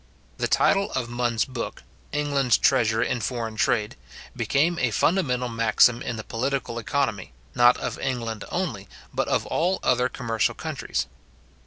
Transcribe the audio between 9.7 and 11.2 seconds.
other commercial countries.